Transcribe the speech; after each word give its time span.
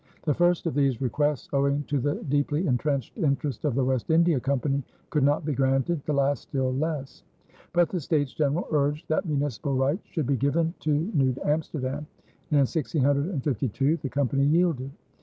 The 0.23 0.33
first 0.33 0.65
of 0.65 0.73
these 0.73 0.99
requests, 0.99 1.47
owing 1.53 1.83
to 1.83 1.99
the 1.99 2.15
deeply 2.27 2.65
intrenched 2.65 3.15
interest 3.19 3.65
of 3.65 3.75
the 3.75 3.85
West 3.85 4.09
India 4.09 4.39
Company, 4.39 4.81
could 5.11 5.21
not 5.23 5.45
be 5.45 5.53
granted, 5.53 6.01
the 6.07 6.13
last 6.13 6.41
still 6.41 6.73
less. 6.73 7.23
But 7.71 7.87
the 7.89 7.99
States 7.99 8.33
General 8.33 8.67
urged 8.71 9.07
that 9.09 9.27
municipal 9.27 9.75
rights 9.75 10.07
should 10.07 10.25
be 10.25 10.37
given 10.37 10.73
to 10.79 10.91
New 11.13 11.35
Amsterdam, 11.45 12.07
and 12.49 12.53
in 12.53 12.63
1652 12.65 13.97
the 13.97 14.09
Company 14.09 14.43
yielded. 14.45 14.89